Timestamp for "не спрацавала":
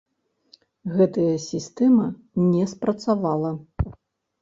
2.51-3.57